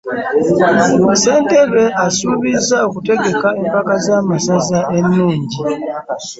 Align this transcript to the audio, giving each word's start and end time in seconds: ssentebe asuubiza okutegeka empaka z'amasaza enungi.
ssentebe 1.15 1.83
asuubiza 2.05 2.75
okutegeka 2.87 3.47
empaka 3.61 3.93
z'amasaza 4.05 4.79
enungi. 4.97 5.59